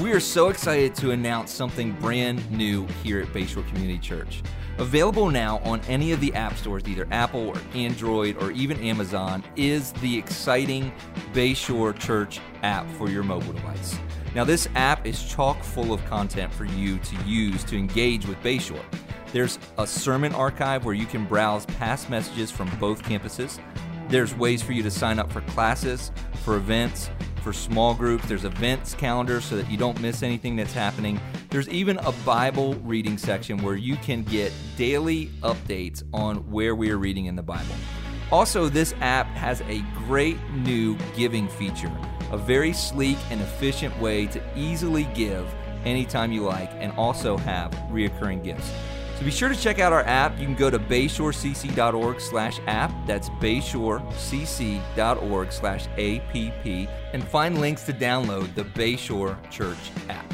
[0.00, 4.42] We are so excited to announce something brand new here at Bayshore Community Church.
[4.78, 9.44] Available now on any of the app stores, either Apple or Android or even Amazon,
[9.56, 10.90] is the exciting
[11.34, 13.98] Bayshore Church app for your mobile device.
[14.34, 18.38] Now, this app is chock full of content for you to use to engage with
[18.42, 18.82] Bayshore.
[19.34, 23.60] There's a sermon archive where you can browse past messages from both campuses.
[24.08, 26.10] There's ways for you to sign up for classes,
[26.42, 27.10] for events,
[27.40, 28.26] for small groups.
[28.26, 31.20] There's events calendar so that you don't miss anything that's happening.
[31.50, 36.90] There's even a Bible reading section where you can get daily updates on where we
[36.90, 37.74] are reading in the Bible.
[38.30, 41.90] Also, this app has a great new giving feature,
[42.30, 45.52] a very sleek and efficient way to easily give
[45.84, 48.70] anytime you like and also have reoccurring gifts.
[49.20, 50.38] So be sure to check out our app.
[50.38, 52.90] You can go to bayshorecc.org slash app.
[53.06, 59.76] That's bayshorecc.org slash app and find links to download the Bayshore Church
[60.08, 60.24] app.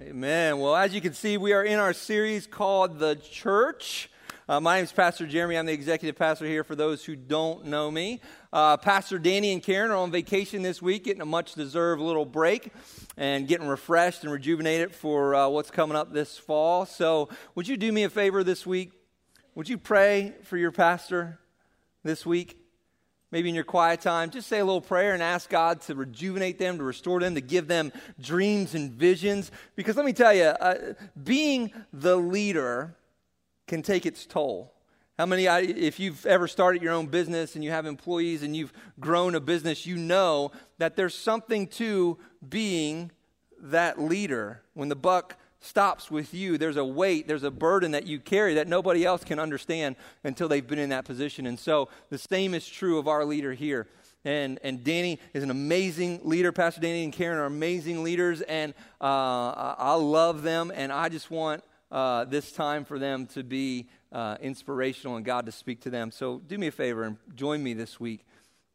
[0.00, 0.58] Amen.
[0.58, 4.08] Well, as you can see, we are in our series called The Church.
[4.46, 5.56] Uh, my name is Pastor Jeremy.
[5.56, 8.20] I'm the executive pastor here for those who don't know me.
[8.52, 12.26] Uh, pastor Danny and Karen are on vacation this week, getting a much deserved little
[12.26, 12.70] break
[13.16, 16.84] and getting refreshed and rejuvenated for uh, what's coming up this fall.
[16.84, 18.92] So, would you do me a favor this week?
[19.54, 21.38] Would you pray for your pastor
[22.02, 22.58] this week?
[23.30, 26.58] Maybe in your quiet time, just say a little prayer and ask God to rejuvenate
[26.58, 29.50] them, to restore them, to give them dreams and visions.
[29.74, 32.94] Because let me tell you, uh, being the leader
[33.66, 34.72] can take its toll.
[35.18, 38.72] How many, if you've ever started your own business and you have employees and you've
[38.98, 43.12] grown a business, you know that there's something to being
[43.60, 44.62] that leader.
[44.74, 48.54] When the buck stops with you, there's a weight, there's a burden that you carry
[48.54, 51.46] that nobody else can understand until they've been in that position.
[51.46, 53.86] And so the same is true of our leader here.
[54.24, 56.50] And, and Danny is an amazing leader.
[56.50, 61.30] Pastor Danny and Karen are amazing leaders, and uh, I love them, and I just
[61.30, 61.62] want
[61.94, 66.10] uh, this time for them to be uh, inspirational and God to speak to them.
[66.10, 68.26] So do me a favor and join me this week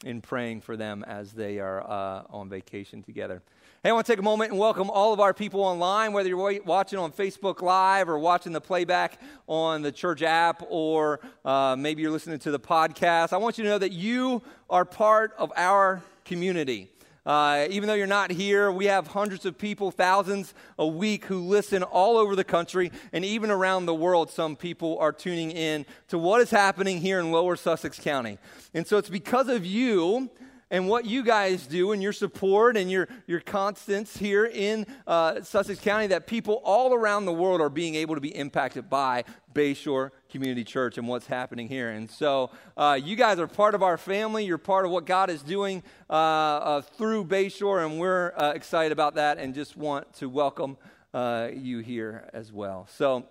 [0.06, 3.42] in praying for them as they are uh, on vacation together.
[3.84, 6.30] Hey, I want to take a moment and welcome all of our people online, whether
[6.30, 11.76] you're watching on Facebook Live or watching the playback on the church app, or uh,
[11.78, 13.34] maybe you're listening to the podcast.
[13.34, 16.90] I want you to know that you are part of our community.
[17.30, 21.42] Uh, even though you're not here, we have hundreds of people, thousands a week who
[21.42, 24.32] listen all over the country and even around the world.
[24.32, 28.40] Some people are tuning in to what is happening here in lower Sussex County.
[28.74, 30.32] And so it's because of you
[30.72, 35.44] and what you guys do and your support and your, your constants here in uh,
[35.44, 39.24] Sussex County that people all around the world are being able to be impacted by
[39.54, 41.90] Bayshore Community Church and what's happening here.
[41.90, 44.46] And so uh, you guys are part of our family.
[44.46, 48.92] You're part of what God is doing uh, uh through Bayshore, and we're uh, excited
[48.92, 50.78] about that and just want to welcome
[51.14, 52.88] uh, you here as well.
[52.96, 53.26] So,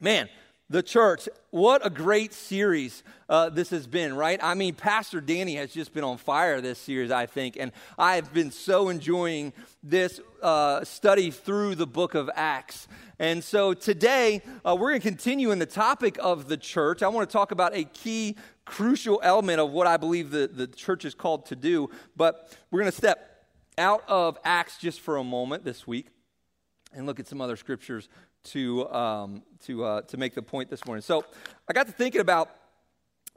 [0.00, 0.28] man,
[0.68, 1.28] the church.
[1.50, 4.38] What a great series uh, this has been, right?
[4.42, 8.16] I mean, Pastor Danny has just been on fire this series, I think, and I
[8.16, 9.52] have been so enjoying
[9.82, 12.88] this uh, study through the book of Acts.
[13.18, 17.02] And so today, uh, we're going to continue in the topic of the church.
[17.02, 20.66] I want to talk about a key, crucial element of what I believe the, the
[20.66, 23.46] church is called to do, but we're going to step
[23.78, 26.08] out of Acts just for a moment this week
[26.92, 28.10] and look at some other scriptures
[28.44, 31.00] to, um, to, uh, to make the point this morning.
[31.00, 31.24] So
[31.68, 32.50] I got to thinking about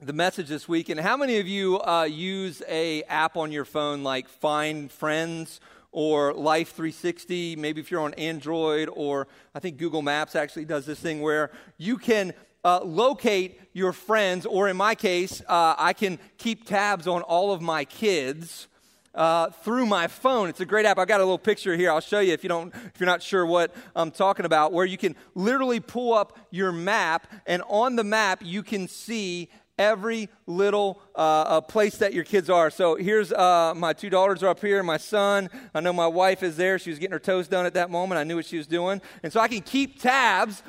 [0.02, 3.66] the message this week, and how many of you uh, use a app on your
[3.66, 5.60] phone like Find Friends
[5.92, 7.56] or Life 360?
[7.56, 11.52] Maybe if you're on Android, or I think Google Maps actually does this thing where
[11.78, 12.34] you can
[12.64, 17.52] uh, locate your friends, or in my case, uh, I can keep tabs on all
[17.52, 18.68] of my kids
[19.16, 20.50] uh, through my phone.
[20.50, 20.98] It's a great app.
[20.98, 21.92] I've got a little picture here.
[21.92, 24.86] I'll show you if you don't, if you're not sure what I'm talking about, where
[24.86, 30.30] you can literally pull up your map, and on the map you can see every
[30.46, 32.70] little uh, place that your kids are.
[32.70, 35.50] So here's uh, my two daughters are up here, my son.
[35.74, 36.78] I know my wife is there.
[36.78, 38.20] She was getting her toes done at that moment.
[38.20, 40.62] I knew what she was doing, and so I can keep tabs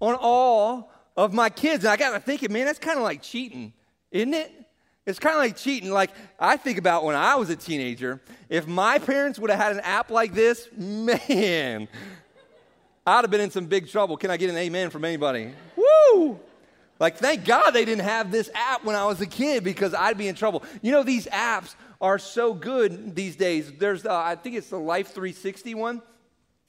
[0.00, 1.84] on all of my kids.
[1.84, 3.72] And I got to thinking, man, that's kind of like cheating,
[4.10, 4.52] isn't it?
[5.06, 5.90] It's kind of like cheating.
[5.90, 9.72] Like, I think about when I was a teenager, if my parents would have had
[9.72, 11.88] an app like this, man,
[13.04, 14.16] I'd have been in some big trouble.
[14.16, 15.52] Can I get an amen from anybody?
[15.76, 16.38] Woo!
[17.02, 20.16] Like, thank God they didn't have this app when I was a kid because I'd
[20.16, 20.62] be in trouble.
[20.82, 23.72] You know, these apps are so good these days.
[23.76, 26.00] There's, uh, I think it's the Life 360 one.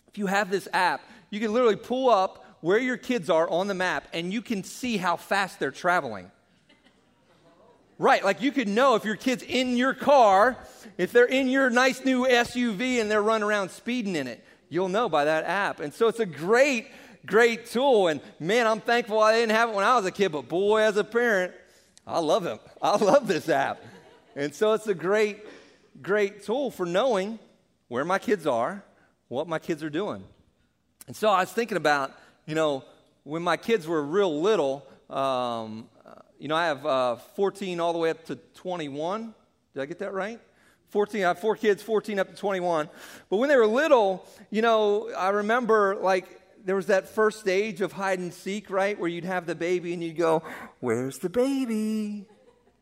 [0.07, 3.67] If you have this app, you can literally pull up where your kids are on
[3.67, 6.31] the map and you can see how fast they're traveling
[7.99, 10.57] Right, like you could know if your kid's in your car,
[10.97, 14.89] if they're in your nice new SUV and they're running around speeding in it, you'll
[14.89, 15.79] know by that app.
[15.79, 16.87] And so it's a great,
[17.25, 18.07] great tool.
[18.07, 20.81] And man, I'm thankful I didn't have it when I was a kid, but boy,
[20.81, 21.53] as a parent,
[22.05, 22.59] I love it.
[22.81, 23.81] I love this app.
[24.35, 25.45] And so it's a great,
[26.01, 27.39] great tool for knowing
[27.87, 28.83] where my kids are,
[29.27, 30.23] what my kids are doing.
[31.07, 32.11] And so I was thinking about,
[32.45, 32.83] you know,
[33.23, 35.87] when my kids were real little, um,
[36.39, 39.33] you know, I have uh, 14 all the way up to 21.
[39.73, 40.39] Did I get that right?
[40.89, 42.89] 14, I have four kids, 14 up to 21.
[43.29, 47.81] But when they were little, you know, I remember like there was that first stage
[47.81, 48.97] of hide and seek, right?
[48.97, 50.43] Where you'd have the baby and you'd go,
[50.79, 52.25] Where's the baby?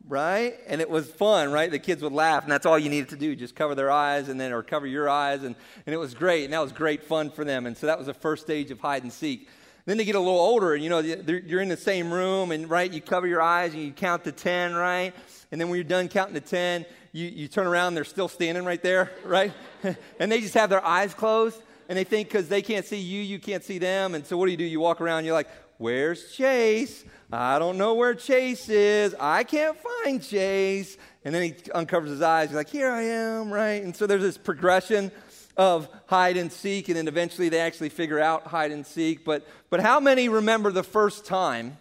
[0.08, 0.56] Right?
[0.68, 1.70] And it was fun, right?
[1.70, 3.36] The kids would laugh, and that's all you needed to do.
[3.36, 5.44] Just cover their eyes and then, or cover your eyes.
[5.44, 5.56] And,
[5.86, 6.44] and it was great.
[6.44, 7.66] And that was great fun for them.
[7.66, 9.48] And so that was the first stage of hide and seek.
[9.86, 12.70] Then they get a little older, and you know, you're in the same room, and
[12.70, 15.14] right, you cover your eyes and you count to 10, right?
[15.52, 18.64] And then when you're done counting to 10, you, you turn around, they're still standing
[18.64, 19.52] right there, right?
[20.20, 21.62] and they just have their eyes closed,
[21.92, 24.16] and they think because they can't see you, you can't see them.
[24.16, 24.64] And so what do you do?
[24.64, 27.04] You walk around, you're like, Where's Chase?
[27.34, 29.14] I don't know where Chase is.
[29.20, 30.98] I can't find Chase.
[31.26, 32.48] And then he uncovers his eyes.
[32.48, 33.84] He's like, Here I am, right?
[33.84, 35.12] And so there's this progression
[35.58, 39.26] of hide and seek, and then eventually they actually figure out hide and seek.
[39.26, 41.78] But, but how many remember the first time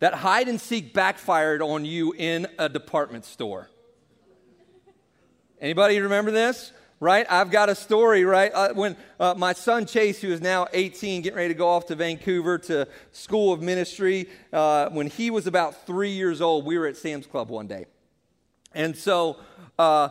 [0.00, 3.70] that hide and seek backfired on you in a department store?
[5.60, 6.72] Anybody remember this?
[7.00, 7.26] Right?
[7.30, 8.50] I've got a story, right?
[8.52, 11.86] Uh, when uh, my son Chase, who is now 18, getting ready to go off
[11.86, 16.76] to Vancouver to School of Ministry, uh, when he was about three years old, we
[16.76, 17.86] were at Sam's Club one day.
[18.74, 19.36] And so
[19.78, 20.08] uh,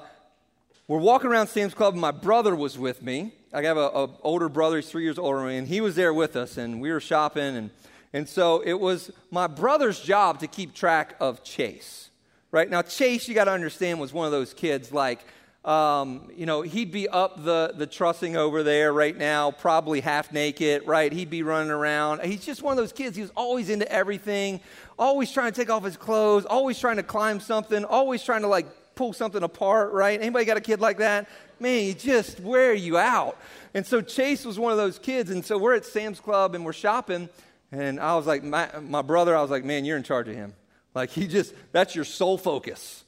[0.88, 3.34] we're walking around Sam's Club, and my brother was with me.
[3.54, 6.14] I have an older brother, he's three years older than me, and he was there
[6.14, 7.58] with us, and we were shopping.
[7.58, 7.70] And,
[8.14, 12.10] and so it was my brother's job to keep track of Chase.
[12.52, 12.70] Right?
[12.70, 15.26] Now, Chase, you got to understand, was one of those kids like,
[15.68, 20.32] um, you know, he'd be up the, the trussing over there right now, probably half
[20.32, 21.12] naked, right?
[21.12, 22.22] He'd be running around.
[22.22, 23.18] He's just one of those kids.
[23.18, 24.62] He was always into everything,
[24.98, 28.48] always trying to take off his clothes, always trying to climb something, always trying to
[28.48, 28.66] like
[28.96, 30.18] pull something apart, right?
[30.20, 31.28] Anybody got a kid like that?
[31.60, 33.38] Man, he just wear you out.
[33.74, 35.32] And so Chase was one of those kids.
[35.32, 37.28] And so we're at Sam's Club and we're shopping.
[37.74, 40.36] And I was like, my, my brother, I was like, man, you're in charge of
[40.36, 40.54] him.
[40.96, 43.04] Like, he just, that's your sole focus.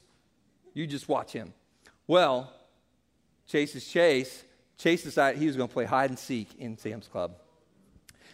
[0.74, 1.54] You just watch him.
[2.10, 2.52] Well,
[3.46, 4.42] Chase is Chase.
[4.76, 7.36] Chase decided he was going to play hide and seek in Sam's Club.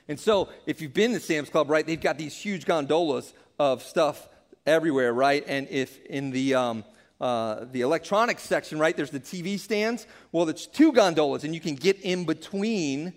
[0.08, 3.82] And so, if you've been to Sam's Club, right, they've got these huge gondolas of
[3.82, 4.30] stuff
[4.64, 5.44] everywhere, right?
[5.46, 6.84] And if in the um,
[7.20, 10.06] uh, the electronics section, right, there's the TV stands.
[10.32, 13.12] Well, it's two gondolas, and you can get in between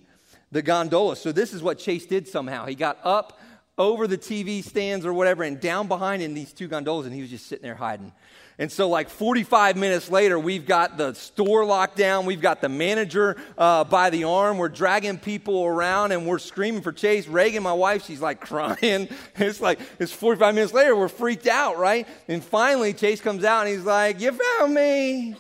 [0.52, 1.22] the gondolas.
[1.22, 2.66] So this is what Chase did somehow.
[2.66, 3.40] He got up
[3.78, 7.22] over the TV stands or whatever, and down behind in these two gondolas, and he
[7.22, 8.12] was just sitting there hiding.
[8.60, 12.26] And so, like 45 minutes later, we've got the store locked down.
[12.26, 14.58] We've got the manager uh, by the arm.
[14.58, 17.26] We're dragging people around and we're screaming for Chase.
[17.26, 19.08] Reagan, my wife, she's like crying.
[19.38, 20.94] It's like, it's 45 minutes later.
[20.94, 22.06] We're freaked out, right?
[22.28, 25.36] And finally, Chase comes out and he's like, You found me.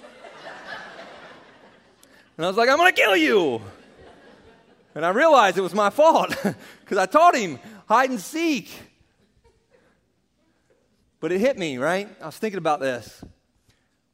[2.38, 3.62] And I was like, I'm going to kill you.
[4.95, 6.30] And I realized it was my fault
[6.80, 8.88] because I taught him hide and seek.
[11.19, 12.07] But it hit me, right?
[12.21, 13.23] I was thinking about this.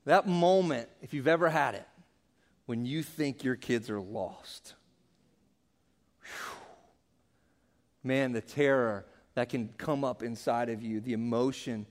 [0.06, 1.88] That moment, if you've ever had it,
[2.66, 4.74] when you think your kids are lost.
[6.22, 6.58] Whew.
[8.04, 11.86] Man, the terror that can come up inside of you, the emotion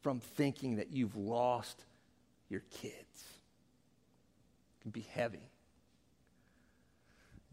[0.00, 1.84] from thinking that you've lost
[2.48, 3.24] your kids
[4.78, 5.50] it can be heavy.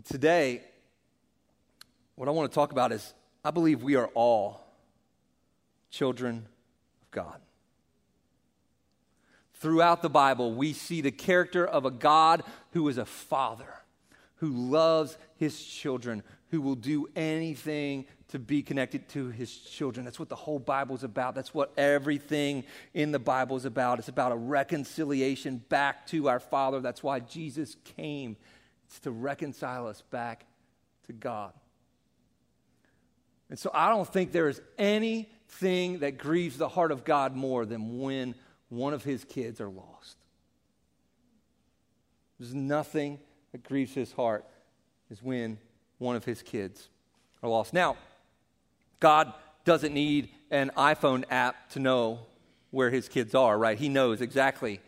[0.04, 0.62] Today,
[2.16, 4.64] what I want to talk about is I believe we are all
[5.90, 6.46] children
[7.14, 7.40] God.
[9.54, 13.74] Throughout the Bible, we see the character of a God who is a father,
[14.38, 20.04] who loves his children, who will do anything to be connected to his children.
[20.04, 21.34] That's what the whole Bible is about.
[21.34, 24.00] That's what everything in the Bible is about.
[24.00, 26.82] It's about a reconciliation back to our Father.
[26.82, 28.36] That's why Jesus came.
[28.88, 30.46] It's to reconcile us back
[31.06, 31.54] to God.
[33.54, 37.68] And so I don't think there is anything that grieves the heart of God more
[37.68, 38.34] than when
[38.70, 40.18] one of his kids are lost.
[42.40, 43.20] There's nothing
[43.52, 44.44] that grieves his heart
[45.12, 45.60] is when
[46.00, 46.90] one of his kids
[47.44, 47.76] are lost.
[47.76, 47.96] Now,
[49.00, 49.32] God
[49.66, 52.22] doesn't need an iPhone app to know
[52.72, 53.78] where his kids are, right?
[53.78, 54.80] He knows exactly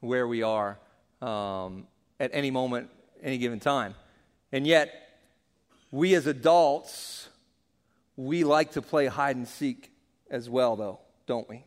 [0.00, 0.78] where we are
[1.22, 1.86] um,
[2.20, 2.90] at any moment,
[3.22, 3.94] any given time.
[4.52, 4.92] And yet,
[5.90, 7.29] we as adults,
[8.26, 9.90] we like to play hide and seek
[10.30, 11.64] as well, though, don't we?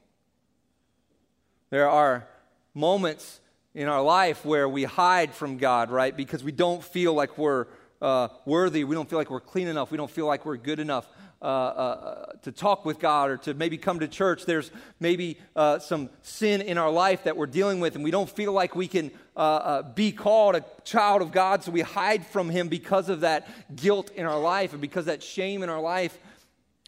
[1.72, 2.27] There are
[2.75, 3.39] moments
[3.74, 6.15] in our life where we hide from God, right?
[6.15, 7.65] Because we don't feel like we're
[8.01, 8.83] uh, worthy.
[8.83, 9.89] We don't feel like we're clean enough.
[9.89, 11.07] We don't feel like we're good enough
[11.41, 14.45] uh, uh, to talk with God or to maybe come to church.
[14.45, 14.69] There's
[15.00, 18.53] maybe uh, some sin in our life that we're dealing with, and we don't feel
[18.53, 22.50] like we can uh, uh, be called a child of God, so we hide from
[22.50, 26.17] Him because of that guilt in our life and because that shame in our life.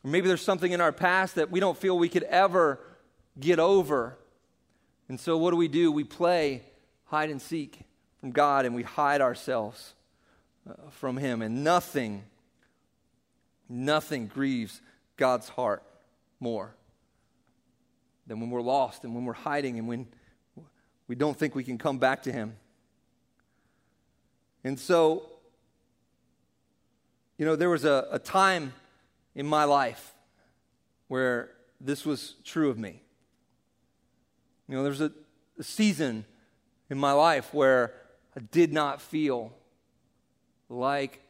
[0.05, 2.79] Or maybe there's something in our past that we don't feel we could ever
[3.39, 4.15] get over.
[5.09, 5.91] And so, what do we do?
[5.91, 6.61] We play
[7.05, 7.79] hide and seek
[8.19, 9.95] from God and we hide ourselves
[10.69, 11.41] uh, from Him.
[11.41, 12.23] And nothing,
[13.67, 14.79] nothing grieves
[15.17, 15.81] God's heart
[16.39, 16.75] more
[18.27, 20.05] than when we're lost and when we're hiding and when
[21.07, 22.55] we don't think we can come back to Him.
[24.63, 25.23] And so,
[27.39, 28.71] you know, there was a, a time
[29.35, 30.13] in my life
[31.07, 33.01] where this was true of me.
[34.67, 35.11] You know, there was a,
[35.59, 36.25] a season
[36.89, 37.93] in my life where
[38.35, 39.53] I did not feel
[40.69, 41.21] like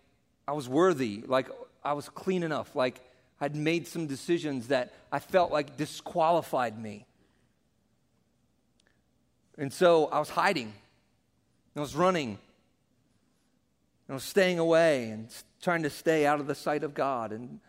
[0.47, 1.49] I was worthy, like
[1.83, 3.01] I was clean enough, like
[3.41, 7.05] I'd made some decisions that I felt like disqualified me.
[9.57, 10.73] And so I was hiding,
[11.75, 12.37] I was running,
[14.09, 15.27] I was staying away and
[15.61, 17.31] trying to stay out of the sight of God.
[17.31, 17.59] And,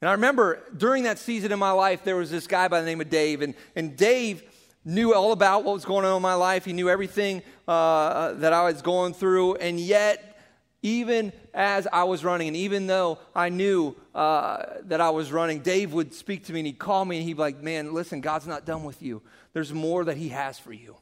[0.00, 2.86] and I remember during that season in my life, there was this guy by the
[2.86, 4.42] name of Dave, and, and Dave
[4.84, 6.64] knew all about what was going on in my life.
[6.64, 9.56] He knew everything uh, that I was going through.
[9.56, 10.38] And yet,
[10.82, 15.60] even as I was running, and even though I knew uh, that I was running,
[15.60, 18.20] Dave would speak to me and he'd call me and he'd be like, Man, listen,
[18.20, 19.20] God's not done with you.
[19.52, 20.96] There's more that He has for you.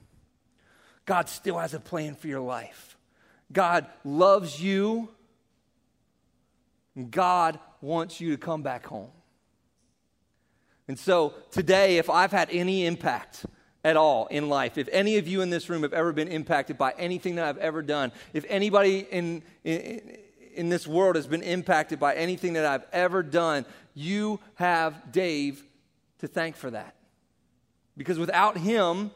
[1.04, 2.96] God still has a plan for your life.
[3.52, 5.08] God loves you.
[7.10, 9.10] God wants you to come back home.
[10.88, 13.44] And so today, if I've had any impact
[13.84, 16.78] at all in life, if any of you in this room have ever been impacted
[16.78, 20.16] by anything that I've ever done, if anybody in, in,
[20.54, 25.62] in this world has been impacted by anything that I've ever done, you have Dave
[26.20, 26.94] to thank for that.
[27.96, 29.10] Because without him,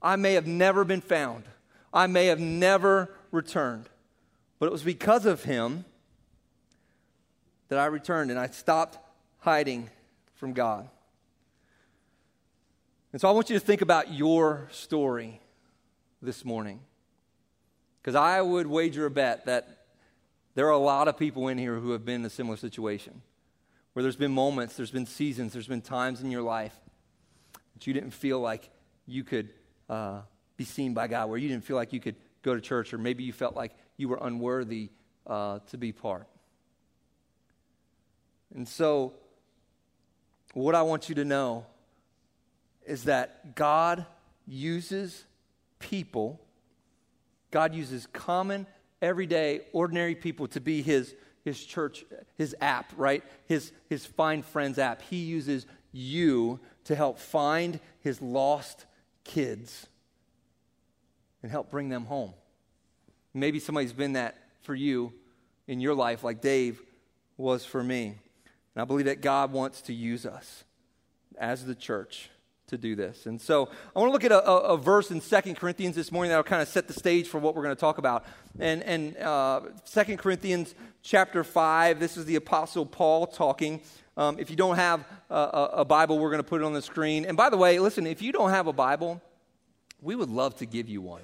[0.00, 1.44] I may have never been found.
[1.92, 3.88] I may have never returned.
[4.58, 5.84] But it was because of him
[7.68, 8.98] that I returned and I stopped
[9.38, 9.90] hiding
[10.34, 10.88] from God.
[13.12, 15.40] And so I want you to think about your story
[16.20, 16.80] this morning.
[18.00, 19.86] Because I would wager a bet that
[20.54, 23.22] there are a lot of people in here who have been in a similar situation
[23.92, 26.74] where there's been moments, there's been seasons, there's been times in your life
[27.74, 28.70] that you didn't feel like
[29.06, 29.48] you could
[29.88, 30.20] uh,
[30.56, 32.98] be seen by God, where you didn't feel like you could go to church, or
[32.98, 34.90] maybe you felt like you were unworthy
[35.26, 36.28] uh, to be part.
[38.54, 39.14] And so,
[40.54, 41.66] what I want you to know
[42.86, 44.06] is that God
[44.46, 45.24] uses
[45.78, 46.40] people,
[47.50, 48.66] God uses common,
[49.02, 51.14] everyday, ordinary people to be his,
[51.44, 52.04] his church,
[52.36, 53.22] his app, right?
[53.46, 55.02] His, his Find Friends app.
[55.02, 58.86] He uses you to help find his lost
[59.24, 59.86] kids
[61.42, 62.32] and help bring them home.
[63.34, 65.12] Maybe somebody's been that for you
[65.66, 66.82] in your life, like Dave
[67.36, 68.16] was for me.
[68.78, 70.62] And I believe that God wants to use us
[71.36, 72.30] as the church
[72.68, 73.26] to do this.
[73.26, 76.30] And so I want to look at a, a, verse in Second Corinthians this morning
[76.30, 78.24] that will kind of set the stage for what we're going to talk about.
[78.60, 83.80] And, and uh, 2 Corinthians chapter 5, this is the Apostle Paul talking.
[84.16, 86.80] Um, if you don't have a, a Bible, we're going to put it on the
[86.80, 87.24] screen.
[87.24, 89.20] And by the way, listen, if you don't have a Bible,
[90.00, 91.22] we would love to give you one.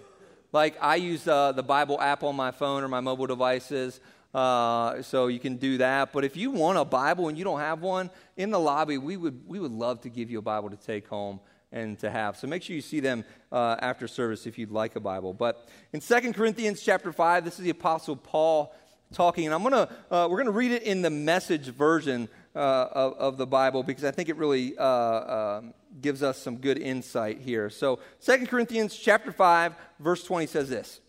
[0.52, 4.00] Like I use uh, the Bible app on my phone or my mobile devices.
[4.34, 6.12] Uh, so you can do that.
[6.12, 9.16] But if you want a Bible and you don't have one, in the lobby, we
[9.16, 11.38] would, we would love to give you a Bible to take home
[11.70, 12.36] and to have.
[12.36, 15.34] So make sure you see them uh, after service if you'd like a Bible.
[15.34, 18.74] But in 2 Corinthians chapter 5, this is the Apostle Paul
[19.12, 19.46] talking.
[19.46, 22.58] And I'm gonna, uh, we're going to read it in the message version uh,
[22.92, 26.78] of, of, the Bible because I think it really uh, um, gives us some good
[26.78, 27.68] insight here.
[27.68, 31.00] So 2 Corinthians chapter 5, verse 20 says this.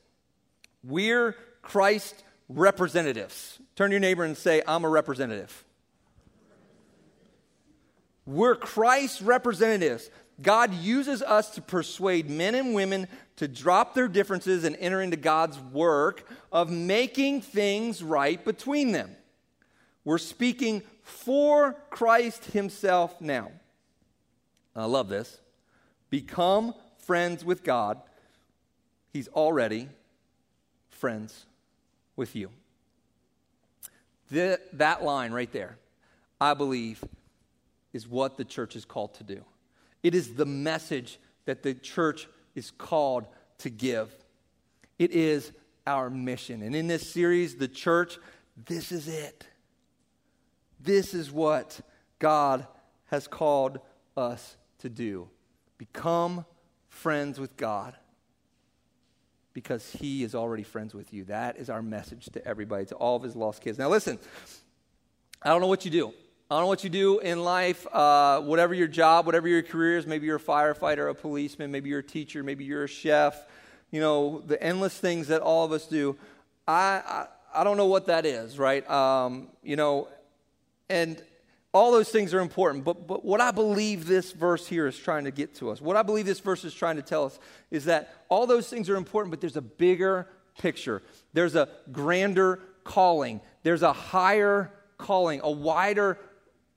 [0.83, 3.59] We're Christ representatives.
[3.75, 5.63] Turn to your neighbor and say, I'm a representative.
[8.25, 10.09] We're Christ's representatives.
[10.41, 15.17] God uses us to persuade men and women to drop their differences and enter into
[15.17, 19.15] God's work of making things right between them.
[20.03, 23.51] We're speaking for Christ Himself now.
[24.75, 25.39] I love this.
[26.09, 28.01] Become friends with God.
[29.13, 29.87] He's already
[30.89, 31.45] friends
[32.15, 32.49] with you.
[34.31, 35.77] The, that line right there,
[36.39, 37.03] I believe,
[37.93, 39.43] is what the church is called to do.
[40.03, 43.27] It is the message that the church is called
[43.59, 44.13] to give.
[44.97, 45.51] It is
[45.85, 46.61] our mission.
[46.61, 48.17] And in this series, the church,
[48.65, 49.45] this is it.
[50.79, 51.79] This is what
[52.19, 52.65] God
[53.05, 53.79] has called
[54.17, 55.29] us to do
[55.77, 56.45] become
[56.87, 57.95] friends with God
[59.55, 61.23] because He is already friends with you.
[61.23, 63.79] That is our message to everybody, to all of His lost kids.
[63.79, 64.19] Now, listen,
[65.41, 66.09] I don't know what you do.
[66.51, 69.97] I don't know what you do in life, uh, whatever your job, whatever your career
[69.97, 70.05] is.
[70.05, 73.47] Maybe you're a firefighter, a policeman, maybe you're a teacher, maybe you're a chef.
[73.89, 76.17] You know, the endless things that all of us do.
[76.67, 77.27] I, I,
[77.61, 78.87] I don't know what that is, right?
[78.89, 80.09] Um, you know,
[80.89, 81.19] and
[81.75, 82.85] all those things are important.
[82.85, 85.97] But, but what I believe this verse here is trying to get to us, what
[85.97, 87.37] I believe this verse is trying to tell us,
[87.69, 90.25] is that all those things are important, but there's a bigger
[90.57, 91.03] picture.
[91.33, 96.17] There's a grander calling, there's a higher calling, a wider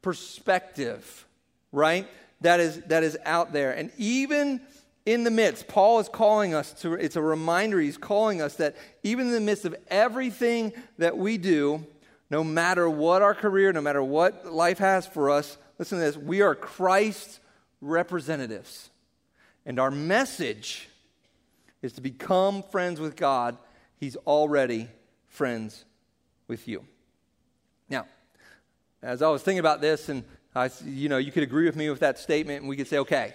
[0.02, 1.28] perspective,
[1.71, 2.09] right?
[2.40, 3.71] That is, that is out there.
[3.71, 4.61] And even
[5.07, 8.75] in the midst, Paul is calling us to, it's a reminder, he's calling us that
[9.05, 11.87] even in the midst of everything that we do,
[12.30, 16.16] no matter what our career, no matter what life has for us, listen to this,
[16.16, 17.40] we are Christ's
[17.80, 18.90] representatives.
[19.64, 20.88] And our message
[21.82, 23.56] is to become friends with God.
[23.97, 24.88] He's already
[25.26, 25.85] friends
[26.49, 26.85] with you.
[27.88, 28.06] Now,
[29.02, 31.88] as I was thinking about this, and I, you know, you could agree with me
[31.88, 33.35] with that statement, and we could say, okay,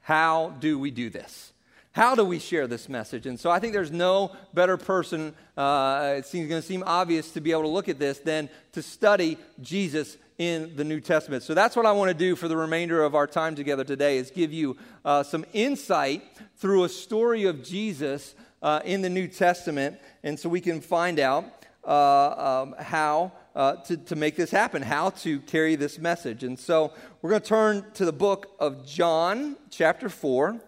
[0.00, 1.52] how do we do this?
[1.96, 3.24] How do we share this message?
[3.24, 7.30] And so I think there's no better person, uh, it seems going to seem obvious
[7.30, 11.42] to be able to look at this than to study Jesus in the New Testament.
[11.42, 14.18] So that's what I want to do for the remainder of our time together today
[14.18, 14.76] is give you
[15.06, 16.22] uh, some insight
[16.58, 19.98] through a story of Jesus uh, in the New Testament.
[20.22, 21.46] And so we can find out
[21.82, 26.44] uh, um, how uh, to, to make this happen, how to carry this message.
[26.44, 30.60] And so we're going to turn to the book of John, chapter 4.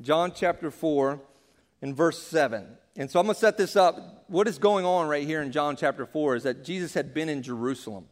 [0.00, 1.20] John chapter 4
[1.82, 2.66] and verse 7.
[2.96, 4.24] And so I'm going to set this up.
[4.28, 7.28] What is going on right here in John chapter 4 is that Jesus had been
[7.28, 8.06] in Jerusalem.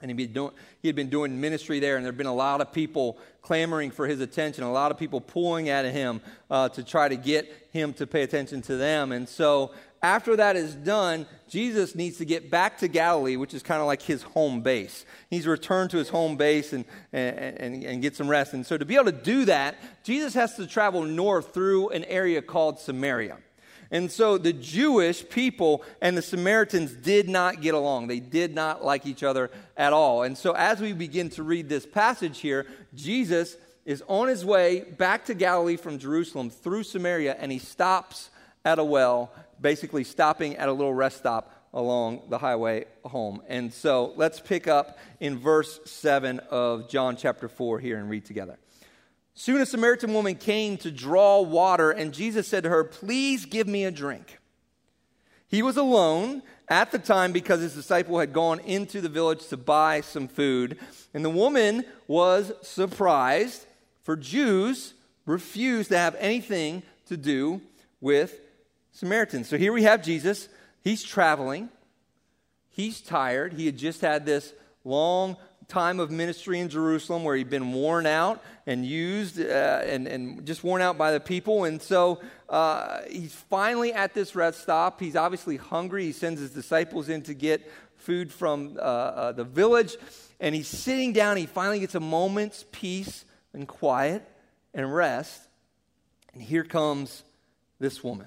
[0.00, 2.60] And he, doing, he had been doing ministry there, and there had been a lot
[2.60, 6.84] of people clamoring for his attention, a lot of people pulling at him uh, to
[6.84, 9.10] try to get him to pay attention to them.
[9.10, 9.72] And so
[10.02, 13.86] after that is done, Jesus needs to get back to Galilee, which is kind of
[13.86, 15.04] like his home base.
[15.30, 18.52] He's returned to his home base and, and, and, get some rest.
[18.52, 22.04] And so, to be able to do that, Jesus has to travel north through an
[22.04, 23.38] area called Samaria.
[23.90, 28.06] And so the Jewish people and the Samaritans did not get along.
[28.06, 30.22] They did not like each other at all.
[30.22, 33.56] And so, as we begin to read this passage here, Jesus
[33.86, 38.28] is on his way back to Galilee from Jerusalem through Samaria, and he stops
[38.64, 43.42] at a well basically stopping at a little rest stop along the highway home.
[43.48, 48.24] And so let's pick up in verse 7 of John chapter 4 here and read
[48.24, 48.58] together.
[49.34, 53.68] Soon a Samaritan woman came to draw water, and Jesus said to her, Please give
[53.68, 54.38] me a drink.
[55.46, 59.56] He was alone at the time because his disciple had gone into the village to
[59.56, 60.78] buy some food.
[61.14, 63.64] And the woman was surprised,
[64.02, 64.94] for Jews
[65.24, 67.60] refused to have anything to do
[68.00, 68.40] with
[68.98, 69.48] Samaritans.
[69.48, 70.48] So here we have Jesus.
[70.82, 71.68] He's traveling.
[72.68, 73.52] He's tired.
[73.52, 75.36] He had just had this long
[75.68, 80.44] time of ministry in Jerusalem where he'd been worn out and used uh, and, and
[80.44, 81.62] just worn out by the people.
[81.62, 84.98] And so uh, he's finally at this rest stop.
[84.98, 86.06] He's obviously hungry.
[86.06, 89.96] He sends his disciples in to get food from uh, uh the village.
[90.40, 91.36] And he's sitting down.
[91.36, 94.28] He finally gets a moment's peace and quiet
[94.74, 95.40] and rest.
[96.34, 97.22] And here comes
[97.78, 98.26] this woman.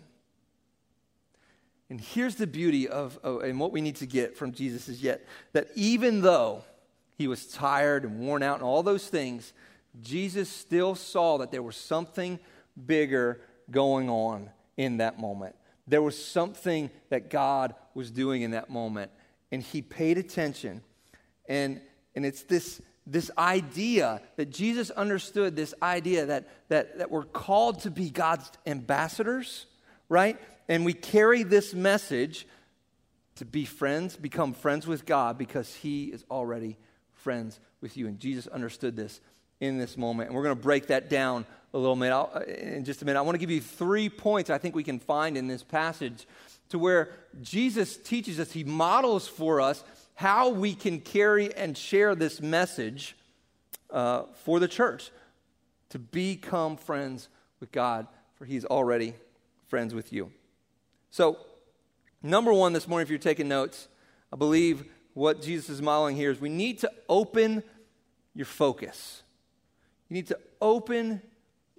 [1.92, 5.04] And here's the beauty of, of, and what we need to get from Jesus is
[5.04, 6.64] yet that even though
[7.18, 9.52] he was tired and worn out and all those things,
[10.02, 12.40] Jesus still saw that there was something
[12.86, 15.54] bigger going on in that moment.
[15.86, 19.12] There was something that God was doing in that moment.
[19.52, 20.84] And he paid attention.
[21.50, 21.82] And,
[22.16, 27.82] and it's this, this idea that Jesus understood this idea that, that, that we're called
[27.82, 29.66] to be God's ambassadors,
[30.08, 30.40] right?
[30.68, 32.48] And we carry this message
[33.36, 36.78] to be friends, become friends with God because He is already
[37.14, 38.08] friends with you.
[38.08, 39.22] And Jesus understood this
[39.60, 40.30] in this moment.
[40.30, 43.06] And we're going to break that down a little bit I'll, uh, in just a
[43.06, 43.20] minute.
[43.20, 46.28] I want to give you three points I think we can find in this passage
[46.70, 49.84] to where Jesus teaches us, He models for us
[50.16, 53.16] how we can carry and share this message
[53.90, 55.12] uh, for the church
[55.90, 57.28] to become friends
[57.60, 59.14] with God, for He's already
[59.68, 60.32] friends with you.
[61.14, 61.38] So,
[62.24, 63.90] number one this morning, if you're taking notes,
[64.32, 67.64] I believe what Jesus is modeling here is we need to open
[68.34, 69.22] your focus.
[70.08, 71.22] You need to open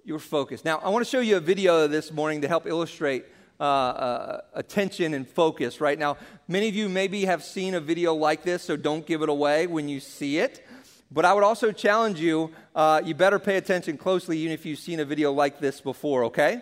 [0.05, 0.63] your focus.
[0.63, 3.25] Now, I want to show you a video this morning to help illustrate
[3.59, 5.81] uh, uh, attention and focus.
[5.81, 6.17] Right now,
[6.47, 9.65] many of you maybe have seen a video like this, so don't give it away
[9.65, 10.63] when you see it.
[11.09, 14.77] But I would also challenge you, uh, you better pay attention closely, even if you've
[14.77, 16.61] seen a video like this before, okay?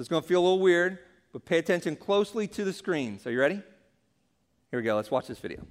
[0.00, 0.98] It's going to feel a little weird,
[1.32, 3.26] but pay attention closely to the screens.
[3.26, 3.60] Are you ready?
[4.70, 4.96] Here we go.
[4.96, 5.64] Let's watch this video.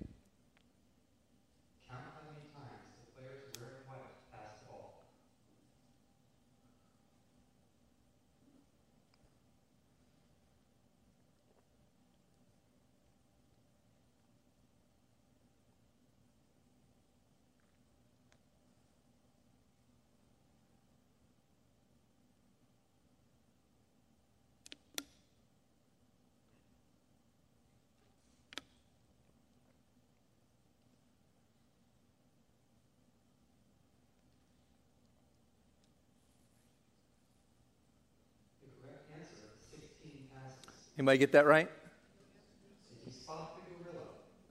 [41.02, 41.68] Anybody get that right?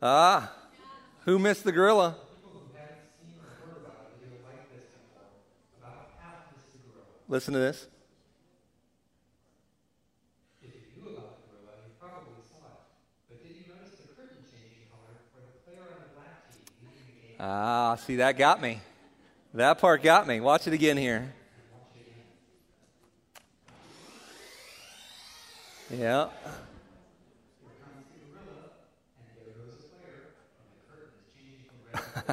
[0.03, 0.53] Ah,
[1.25, 2.17] who missed the gorilla?
[7.29, 7.87] Listen to this.
[10.61, 12.83] If you knew about the gorilla, you probably saw it.
[13.29, 16.65] But did you notice the curtain changing color for the player on the black team
[16.83, 17.37] leading the game?
[17.39, 18.81] Ah, see, that got me.
[19.55, 20.41] That part got me.
[20.41, 21.33] Watch it again here.
[25.93, 26.29] Yeah.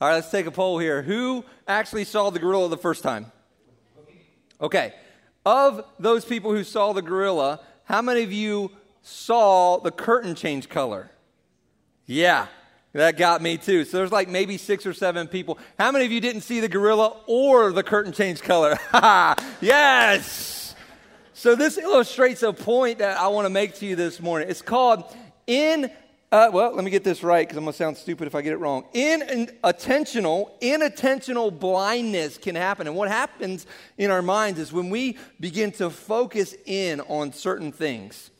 [0.00, 1.02] All right, let's take a poll here.
[1.02, 3.30] Who actually saw the gorilla the first time?
[4.60, 4.94] Okay.
[5.44, 8.70] Of those people who saw the gorilla, how many of you
[9.02, 11.10] saw the curtain change color?
[12.06, 12.46] Yeah,
[12.94, 13.84] that got me too.
[13.84, 15.58] So there's like maybe six or seven people.
[15.78, 18.78] How many of you didn't see the gorilla or the curtain change color?
[19.60, 20.53] yes!
[21.36, 24.48] So, this illustrates a point that I want to make to you this morning.
[24.48, 25.02] It's called
[25.48, 25.90] in,
[26.30, 28.40] uh, well, let me get this right because I'm going to sound stupid if I
[28.40, 28.84] get it wrong.
[28.92, 32.86] In attentional, inattentional blindness can happen.
[32.86, 33.66] And what happens
[33.98, 38.30] in our minds is when we begin to focus in on certain things,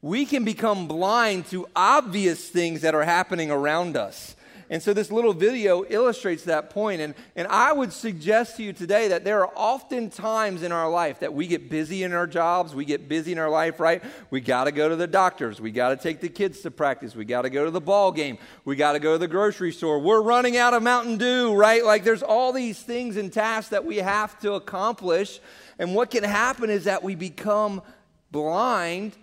[0.00, 4.34] we can become blind to obvious things that are happening around us.
[4.70, 7.00] And so this little video illustrates that point.
[7.00, 10.88] And, and I would suggest to you today that there are often times in our
[10.88, 14.00] life that we get busy in our jobs, we get busy in our life, right?
[14.30, 17.16] We got to go to the doctors, we got to take the kids to practice,
[17.16, 19.72] we got to go to the ball game, we got to go to the grocery
[19.72, 19.98] store.
[19.98, 21.84] We're running out of Mountain Dew, right?
[21.84, 25.40] Like there's all these things and tasks that we have to accomplish.
[25.80, 27.82] And what can happen is that we become
[28.30, 29.16] blind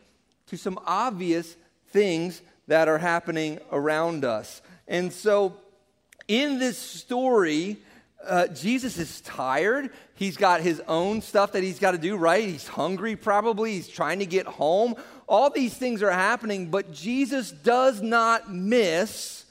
[0.48, 1.56] to some obvious
[1.92, 4.62] things that are happening around us.
[4.88, 5.58] And so,
[6.28, 7.78] in this story,
[8.26, 9.92] uh, Jesus is tired.
[10.16, 12.44] He's got his own stuff that he's got to do, right?
[12.44, 13.74] He's hungry, probably.
[13.74, 14.96] He's trying to get home.
[15.28, 19.46] All these things are happening, but Jesus does not miss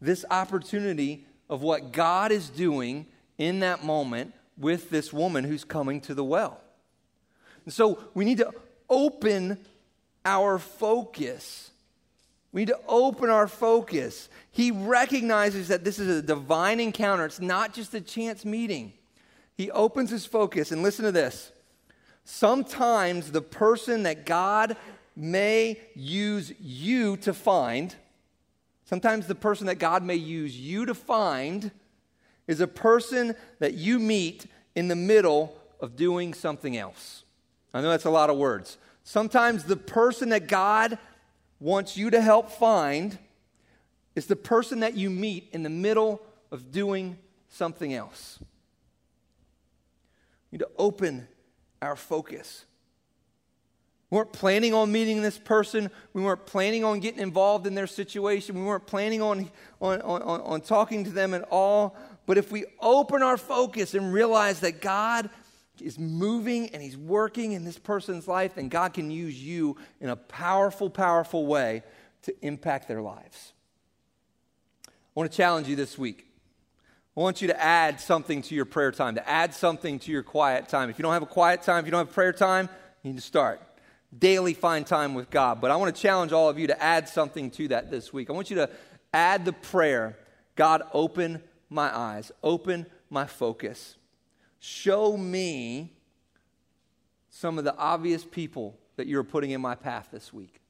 [0.00, 3.06] this opportunity of what God is doing
[3.38, 6.60] in that moment with this woman who's coming to the well.
[7.64, 8.50] And so we need to
[8.88, 9.58] open
[10.24, 11.69] our focus
[12.52, 14.28] we need to open our focus.
[14.50, 18.92] He recognizes that this is a divine encounter, it's not just a chance meeting.
[19.56, 21.52] He opens his focus, and listen to this.
[22.24, 24.76] Sometimes the person that God
[25.14, 27.94] may use you to find,
[28.84, 31.70] sometimes the person that God may use you to find
[32.46, 37.24] is a person that you meet in the middle of doing something else.
[37.72, 38.78] I know that's a lot of words.
[39.04, 40.98] Sometimes the person that God
[41.60, 43.18] wants you to help find
[44.16, 46.20] is the person that you meet in the middle
[46.50, 47.18] of doing
[47.48, 48.38] something else.
[50.50, 51.28] We need to open
[51.80, 52.64] our focus.
[54.10, 55.90] We weren't planning on meeting this person.
[56.12, 58.56] We weren't planning on getting involved in their situation.
[58.56, 61.96] We weren't planning on, on, on, on, talking to them at all.
[62.26, 65.30] But if we open our focus and realize that God
[65.80, 70.08] is moving and he's working in this person's life, and God can use you in
[70.08, 71.82] a powerful, powerful way
[72.22, 73.52] to impact their lives.
[74.86, 76.26] I want to challenge you this week.
[77.16, 80.22] I want you to add something to your prayer time, to add something to your
[80.22, 80.90] quiet time.
[80.90, 82.68] If you don't have a quiet time, if you don't have prayer time,
[83.02, 83.60] you need to start.
[84.16, 85.60] Daily find time with God.
[85.60, 88.30] But I want to challenge all of you to add something to that this week.
[88.30, 88.70] I want you to
[89.12, 90.16] add the prayer
[90.56, 93.96] God, open my eyes, open my focus
[94.60, 95.92] show me
[97.30, 100.60] some of the obvious people that you're putting in my path this week.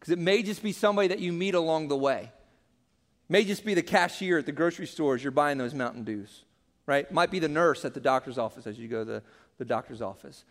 [0.00, 2.32] Because it may just be somebody that you meet along the way.
[2.32, 6.04] It may just be the cashier at the grocery store as you're buying those Mountain
[6.04, 6.44] Dews.
[6.86, 7.10] right?
[7.12, 9.22] Might be the nurse at the doctor's office as you go to the,
[9.58, 10.44] the doctor's office.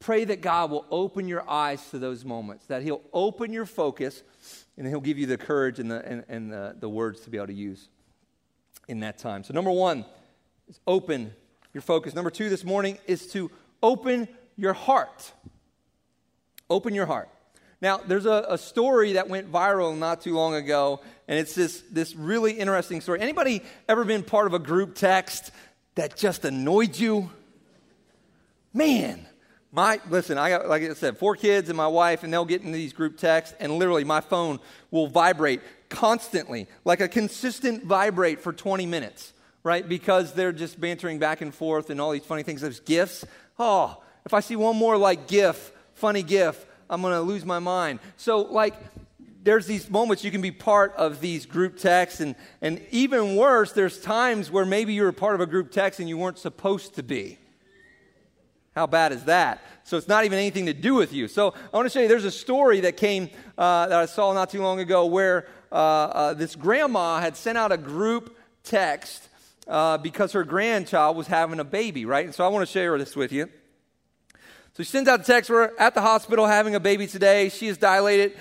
[0.00, 4.22] Pray that God will open your eyes to those moments, that He'll open your focus,
[4.76, 7.38] and He'll give you the courage and the, and, and the, the words to be
[7.38, 7.88] able to use
[8.88, 9.44] in that time.
[9.44, 10.04] So, number one
[10.68, 11.32] is open
[11.74, 12.14] your focus.
[12.14, 13.50] Number two this morning is to
[13.82, 15.32] open your heart.
[16.70, 17.28] Open your heart.
[17.82, 21.82] Now, there's a, a, story that went viral not too long ago, and it's this,
[21.90, 23.20] this really interesting story.
[23.20, 25.50] Anybody ever been part of a group text
[25.96, 27.30] that just annoyed you?
[28.72, 29.26] Man,
[29.70, 32.62] my listen, I got like I said, four kids and my wife, and they'll get
[32.62, 34.60] into these group texts, and literally my phone
[34.90, 35.60] will vibrate
[35.90, 39.33] constantly, like a consistent vibrate for 20 minutes,
[39.64, 39.88] right?
[39.88, 42.60] Because they're just bantering back and forth and all these funny things.
[42.60, 43.24] There's gifts.
[43.58, 47.98] Oh, if I see one more like gif, funny gif, I'm gonna lose my mind.
[48.16, 48.74] So like
[49.42, 53.72] there's these moments you can be part of these group texts and, and even worse
[53.72, 56.94] there's times where maybe you're a part of a group text and you weren't supposed
[56.94, 57.38] to be
[58.74, 59.62] how bad is that?
[59.84, 61.28] So it's not even anything to do with you.
[61.28, 64.32] So I want to show you there's a story that came uh, that I saw
[64.32, 69.28] not too long ago where uh, uh, this grandma had sent out a group text
[69.66, 72.24] uh, because her grandchild was having a baby, right?
[72.24, 73.48] And so I want to share this with you.
[74.74, 77.48] So she sends out a text, we're at the hospital having a baby today.
[77.48, 78.36] She is dilated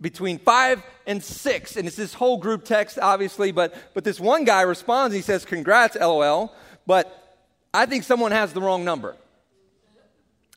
[0.00, 1.76] between five and six.
[1.76, 5.44] And it's this whole group text, obviously, but, but this one guy responds, he says,
[5.44, 6.54] Congrats, LOL,
[6.86, 7.40] but
[7.72, 9.16] I think someone has the wrong number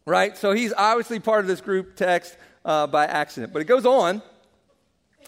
[0.06, 0.38] right?
[0.38, 3.54] So he's obviously part of this group text uh, by accident.
[3.54, 4.22] But it goes on.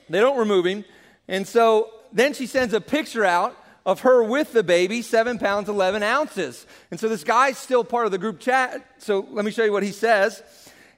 [0.10, 0.86] They don't remove him.
[1.28, 5.70] And so then she sends a picture out of her with the baby, seven pounds,
[5.70, 6.66] 11 ounces.
[6.92, 8.86] And so this guy's still part of the group chat.
[9.00, 10.42] So let me show you what he says.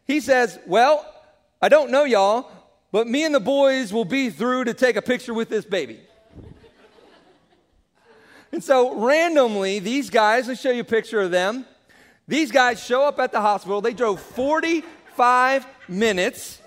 [0.05, 1.05] He says, Well,
[1.61, 2.51] I don't know y'all,
[2.91, 5.99] but me and the boys will be through to take a picture with this baby.
[8.51, 11.65] and so randomly, these guys, let's show you a picture of them.
[12.27, 13.81] These guys show up at the hospital.
[13.81, 16.61] They drove 45 minutes.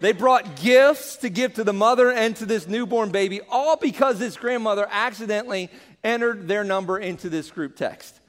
[0.00, 4.18] They brought gifts to give to the mother and to this newborn baby, all because
[4.18, 5.70] this grandmother accidentally
[6.04, 8.20] entered their number into this group text.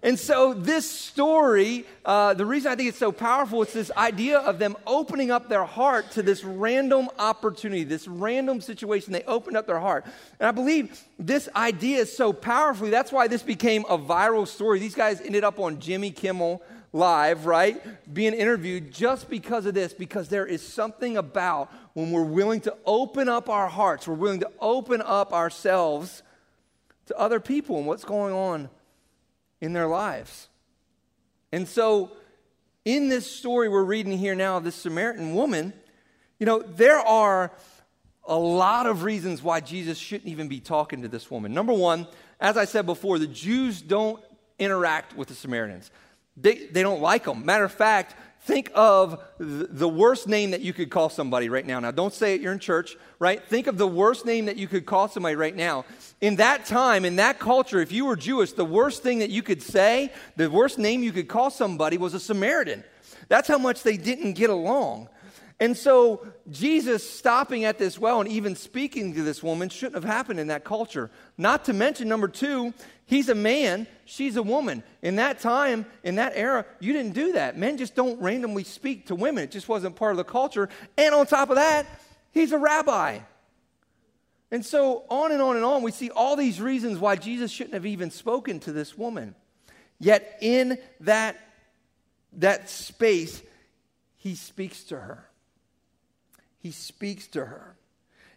[0.00, 4.38] And so, this story, uh, the reason I think it's so powerful, it's this idea
[4.38, 9.12] of them opening up their heart to this random opportunity, this random situation.
[9.12, 10.04] They opened up their heart.
[10.38, 12.88] And I believe this idea is so powerful.
[12.90, 14.78] That's why this became a viral story.
[14.78, 17.82] These guys ended up on Jimmy Kimmel Live, right?
[18.12, 22.74] Being interviewed just because of this, because there is something about when we're willing to
[22.86, 26.22] open up our hearts, we're willing to open up ourselves
[27.06, 28.70] to other people and what's going on
[29.60, 30.48] in their lives.
[31.52, 32.12] And so,
[32.84, 35.72] in this story we're reading here now of this Samaritan woman,
[36.38, 37.52] you know, there are
[38.26, 41.52] a lot of reasons why Jesus shouldn't even be talking to this woman.
[41.52, 42.06] Number one,
[42.40, 44.22] as I said before, the Jews don't
[44.58, 45.90] interact with the Samaritans,
[46.40, 47.44] they, they don't like them.
[47.44, 51.80] Matter of fact, think of the worst name that you could call somebody right now.
[51.80, 53.42] Now, don't say it, you're in church, right?
[53.44, 55.84] Think of the worst name that you could call somebody right now.
[56.20, 59.42] In that time, in that culture, if you were Jewish, the worst thing that you
[59.42, 62.84] could say, the worst name you could call somebody was a Samaritan.
[63.28, 65.08] That's how much they didn't get along.
[65.60, 70.04] And so, Jesus stopping at this well and even speaking to this woman shouldn't have
[70.04, 71.10] happened in that culture.
[71.36, 72.72] Not to mention, number two,
[73.08, 74.84] he's a man, she's a woman.
[75.02, 77.58] In that time, in that era, you didn't do that.
[77.58, 80.68] Men just don't randomly speak to women, it just wasn't part of the culture.
[80.96, 81.86] And on top of that,
[82.30, 83.18] he's a rabbi.
[84.50, 87.74] And so, on and on and on, we see all these reasons why Jesus shouldn't
[87.74, 89.34] have even spoken to this woman.
[89.98, 91.36] Yet, in that,
[92.34, 93.42] that space,
[94.16, 95.28] he speaks to her
[96.60, 97.76] he speaks to her.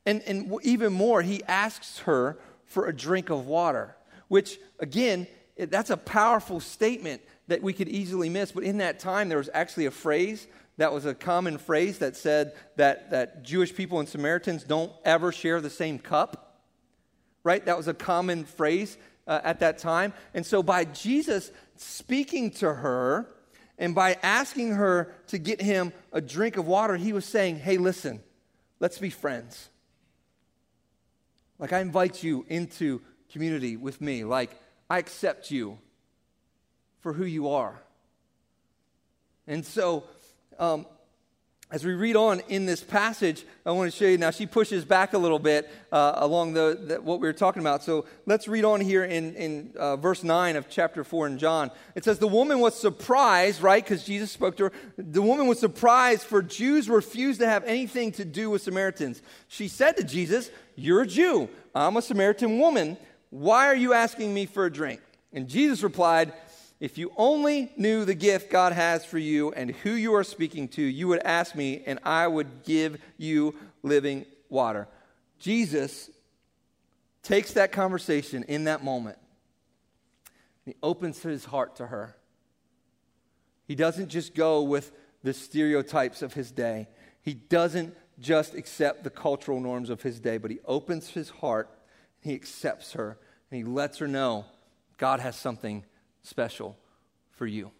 [0.06, 3.96] And, and even more, he asks her for a drink of water,
[4.32, 8.54] which, again, that's a powerful statement that we could easily miss.
[8.54, 12.16] But in that time, there was actually a phrase that was a common phrase that
[12.16, 16.62] said that, that Jewish people and Samaritans don't ever share the same cup,
[17.44, 17.66] right?
[17.66, 20.14] That was a common phrase uh, at that time.
[20.34, 23.28] And so by Jesus speaking to her,
[23.78, 27.76] and by asking her to get him a drink of water, he was saying, Hey,
[27.76, 28.22] listen,
[28.80, 29.68] let's be friends.
[31.60, 34.24] Like, I invite you into community with me.
[34.24, 34.52] Like,
[34.90, 35.80] I accept you
[37.00, 37.82] for who you are.
[39.48, 40.04] And so,
[40.60, 40.86] um,
[41.72, 44.84] as we read on in this passage, I want to show you now, she pushes
[44.84, 47.82] back a little bit uh, along the, the, what we were talking about.
[47.82, 51.72] So let's read on here in, in uh, verse 9 of chapter 4 in John.
[51.96, 53.82] It says, The woman was surprised, right?
[53.82, 54.72] Because Jesus spoke to her.
[54.98, 59.22] The woman was surprised, for Jews refused to have anything to do with Samaritans.
[59.48, 61.48] She said to Jesus, You're a Jew.
[61.74, 62.98] I'm a Samaritan woman.
[63.32, 65.02] Why are you asking me for a drink?
[65.34, 66.34] And Jesus replied,
[66.80, 70.68] If you only knew the gift God has for you and who you are speaking
[70.70, 74.88] to, you would ask me, and I would give you living water.
[75.40, 76.12] Jesus
[77.24, 79.18] takes that conversation in that moment.
[80.66, 82.16] He opens his heart to her.
[83.66, 84.92] He doesn't just go with
[85.24, 86.88] the stereotypes of his day.
[87.22, 91.70] He doesn't just accept the cultural norms of his day, but he opens his heart,
[92.22, 93.18] he accepts her,
[93.50, 94.46] and he lets her know
[94.98, 95.84] God has something
[96.22, 96.78] special
[97.32, 97.72] for you.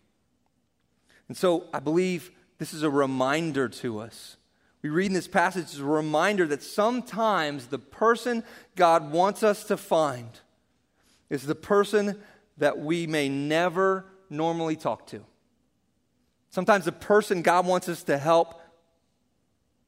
[1.28, 4.38] And so I believe this is a reminder to us.
[4.82, 8.44] We read in this passage as a reminder that sometimes the person
[8.76, 10.30] God wants us to find
[11.30, 12.20] is the person
[12.58, 15.24] that we may never normally talk to.
[16.50, 18.60] Sometimes the person God wants us to help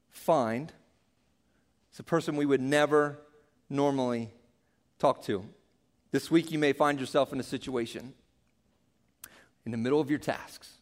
[0.08, 0.72] find
[1.92, 3.18] is a person we would never
[3.68, 4.32] normally
[5.04, 5.44] talk to.
[6.12, 8.14] This week, you may find yourself in a situation
[9.66, 10.78] in the middle of your tasks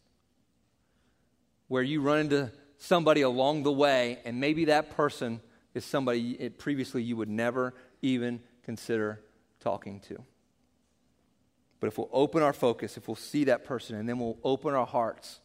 [1.67, 5.41] where you run into somebody along the way, and maybe that person
[5.75, 9.21] is somebody previously you would never even consider
[9.59, 10.23] talking to.
[11.81, 14.73] But if we'll open our focus, if we'll see that person, and then we'll open
[14.73, 15.41] our hearts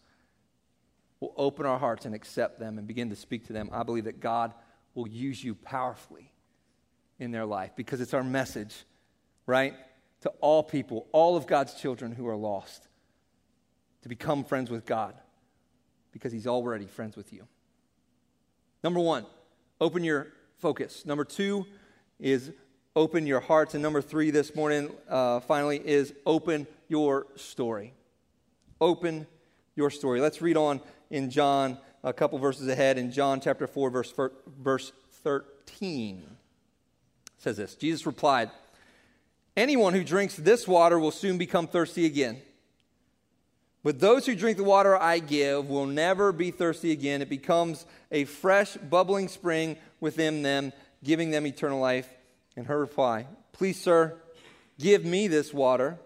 [1.20, 4.04] we'll open our hearts and accept them and begin to speak to them, I believe
[4.04, 4.54] that God
[4.94, 6.32] will use you powerfully
[7.20, 8.76] in their life because it's our message,
[9.46, 9.74] right?
[10.22, 12.88] To all people, all of God's children who are lost,
[14.04, 15.16] to become friends with God
[16.12, 17.48] because He's already friends with you.
[18.84, 19.26] Number one,
[19.82, 20.28] open your
[20.60, 21.06] focus.
[21.06, 21.66] Number two
[22.20, 22.52] is
[22.96, 23.74] open your hearts.
[23.74, 27.94] And number three this morning, uh, finally, is open your story.
[28.80, 29.28] Open
[29.76, 30.22] your story.
[30.22, 34.14] Let's read on in John, a couple verses ahead, in John chapter 4, verse,
[34.60, 34.92] verse
[35.24, 36.37] 13.
[37.38, 38.50] Says this Jesus replied,
[39.56, 42.42] Anyone who drinks this water will soon become thirsty again.
[43.84, 47.22] But those who drink the water I give will never be thirsty again.
[47.22, 50.74] It becomes a fresh, bubbling spring within them,
[51.04, 52.10] giving them eternal life.
[52.56, 54.18] And her reply, Please, sir,
[54.80, 55.98] give me this water.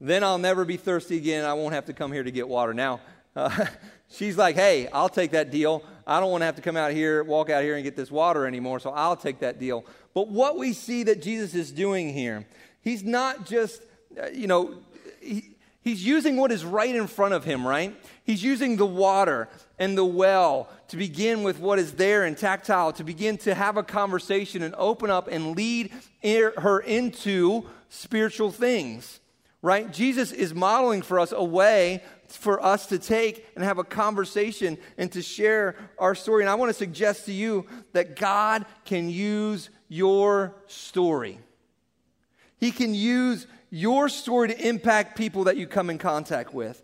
[0.00, 1.44] Then I'll never be thirsty again.
[1.44, 2.72] I won't have to come here to get water.
[2.72, 3.00] Now,
[3.36, 3.66] uh,
[4.10, 5.84] she's like, hey, I'll take that deal.
[6.06, 8.10] I don't want to have to come out here, walk out here and get this
[8.10, 9.84] water anymore, so I'll take that deal.
[10.14, 12.46] But what we see that Jesus is doing here,
[12.80, 13.82] he's not just,
[14.20, 14.74] uh, you know,
[15.20, 17.94] he, he's using what is right in front of him, right?
[18.24, 22.92] He's using the water and the well to begin with what is there and tactile,
[22.94, 25.92] to begin to have a conversation and open up and lead
[26.22, 29.20] her into spiritual things,
[29.62, 29.92] right?
[29.92, 34.78] Jesus is modeling for us a way for us to take and have a conversation
[34.96, 36.42] and to share our story.
[36.42, 41.38] And I want to suggest to you that God can use your story.
[42.58, 46.82] He can use your story to impact people that you come in contact with.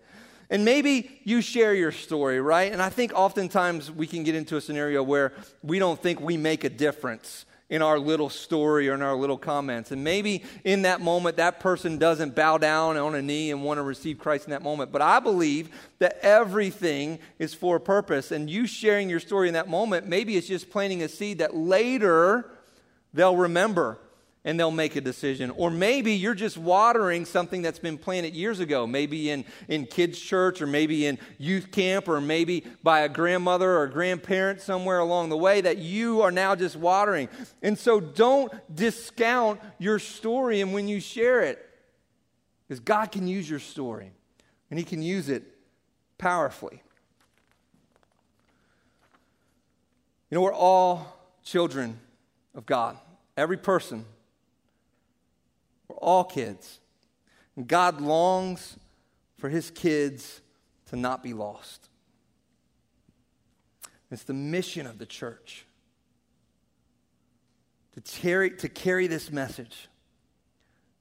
[0.50, 2.72] And maybe you share your story, right?
[2.72, 6.36] And I think oftentimes we can get into a scenario where we don't think we
[6.36, 9.90] make a difference in our little story or in our little comments.
[9.90, 13.78] And maybe in that moment, that person doesn't bow down on a knee and want
[13.78, 14.92] to receive Christ in that moment.
[14.92, 18.30] But I believe that everything is for a purpose.
[18.30, 21.56] And you sharing your story in that moment, maybe it's just planting a seed that
[21.56, 22.48] later
[23.16, 23.98] they'll remember
[24.44, 25.50] and they'll make a decision.
[25.50, 30.20] Or maybe you're just watering something that's been planted years ago, maybe in, in kids'
[30.20, 35.00] church, or maybe in youth camp, or maybe by a grandmother or a grandparent somewhere
[35.00, 37.28] along the way that you are now just watering.
[37.60, 41.58] And so don't discount your story and when you share it,
[42.68, 44.12] because God can use your story
[44.70, 45.42] and He can use it
[46.18, 46.82] powerfully.
[50.30, 51.98] You know, we're all children
[52.54, 52.96] of God.
[53.36, 54.04] Every person
[55.88, 56.80] we're all kids.
[57.56, 58.76] And God longs
[59.38, 60.40] for his kids
[60.86, 61.88] to not be lost.
[64.10, 65.66] It's the mission of the church
[67.94, 69.88] to carry, to carry this message,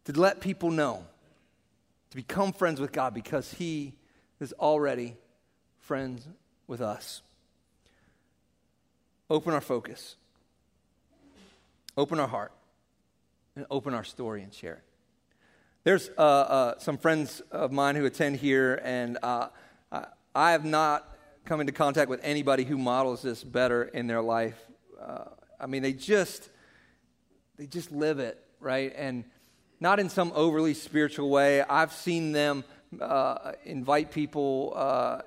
[0.05, 1.05] to let people know,
[2.09, 3.93] to become friends with God because he
[4.39, 5.17] is already
[5.77, 6.27] friends
[6.67, 7.21] with us.
[9.29, 10.15] Open our focus,
[11.97, 12.51] open our heart
[13.55, 14.83] and open our story and share it.
[15.83, 19.49] There's uh, uh, some friends of mine who attend here, and uh,
[20.35, 21.15] I have not
[21.45, 24.59] come into contact with anybody who models this better in their life.
[25.01, 25.25] Uh,
[25.59, 26.49] I mean, they just
[27.57, 28.93] they just live it, right?
[28.97, 29.23] And
[29.79, 31.61] not in some overly spiritual way.
[31.61, 32.65] I've seen them
[32.99, 35.21] uh, invite people uh,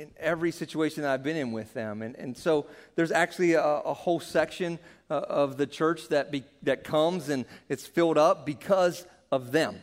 [0.00, 2.00] in every situation that I've been in with them.
[2.00, 4.78] And, and so there's actually a, a whole section
[5.10, 9.82] uh, of the church that, be, that comes and it's filled up because of them,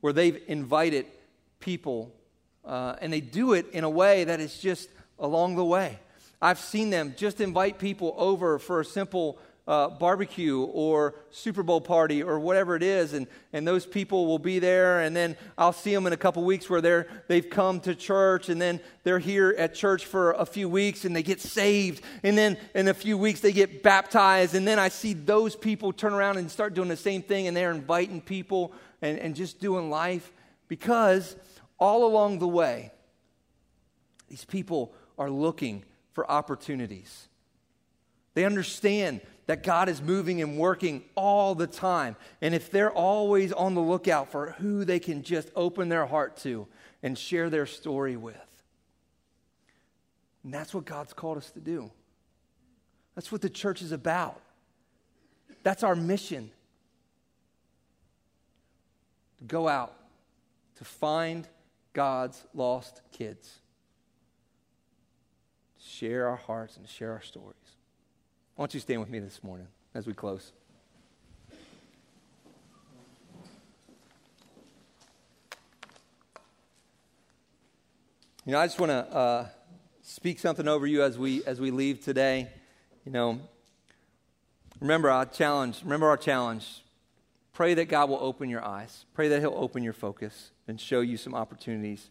[0.00, 1.06] where they've invited
[1.60, 2.12] people.
[2.64, 6.00] Uh, and they do it in a way that is just along the way.
[6.42, 9.38] I've seen them just invite people over for a simple
[9.70, 14.40] uh, barbecue or Super Bowl party or whatever it is, and, and those people will
[14.40, 17.78] be there, and then I'll see them in a couple weeks where they're, they've come
[17.82, 21.40] to church, and then they're here at church for a few weeks, and they get
[21.40, 25.54] saved, and then in a few weeks they get baptized, and then I see those
[25.54, 29.36] people turn around and start doing the same thing, and they're inviting people and, and
[29.36, 30.32] just doing life
[30.66, 31.36] because
[31.78, 32.90] all along the way,
[34.28, 37.28] these people are looking for opportunities.
[38.34, 39.20] They understand
[39.50, 42.14] that God is moving and working all the time.
[42.40, 46.36] And if they're always on the lookout for who they can just open their heart
[46.42, 46.68] to
[47.02, 48.36] and share their story with,
[50.44, 51.90] and that's what God's called us to do.
[53.16, 54.40] That's what the church is about.
[55.64, 56.52] That's our mission.
[59.38, 59.96] To go out
[60.76, 61.48] to find
[61.92, 63.58] God's lost kids,
[65.76, 67.56] share our hearts and share our stories.
[68.60, 70.52] Why don't you stand with me this morning as we close?
[78.44, 79.48] You know, I just want to uh,
[80.02, 82.50] speak something over you as we as we leave today.
[83.06, 83.40] You know,
[84.78, 85.80] remember our challenge.
[85.82, 86.84] Remember our challenge.
[87.54, 89.06] Pray that God will open your eyes.
[89.14, 92.10] Pray that He'll open your focus and show you some opportunities.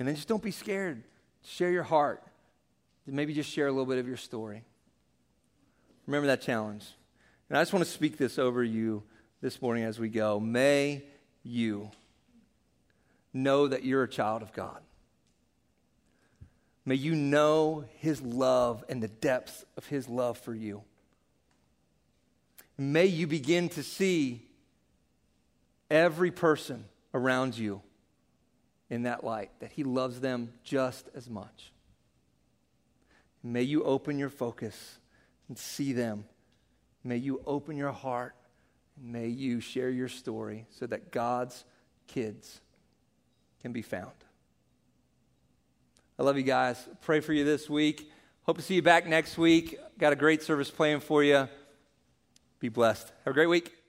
[0.00, 1.04] And then just don't be scared.
[1.44, 2.24] Share your heart.
[3.06, 4.64] Maybe just share a little bit of your story.
[6.06, 6.84] Remember that challenge.
[7.48, 9.02] And I just want to speak this over you
[9.40, 10.40] this morning as we go.
[10.40, 11.02] May
[11.42, 11.90] you
[13.32, 14.80] know that you're a child of God.
[16.86, 20.82] May you know his love and the depths of his love for you.
[22.76, 24.46] May you begin to see
[25.90, 27.80] every person around you
[28.90, 31.72] in that light, that he loves them just as much.
[33.46, 34.98] May you open your focus
[35.48, 36.24] and see them.
[37.04, 38.34] May you open your heart
[38.96, 41.64] and may you share your story so that God's
[42.06, 42.62] kids
[43.60, 44.12] can be found.
[46.18, 46.88] I love you guys.
[47.02, 48.10] Pray for you this week.
[48.44, 49.78] Hope to see you back next week.
[49.98, 51.46] Got a great service planned for you.
[52.60, 53.12] Be blessed.
[53.24, 53.83] Have a great week.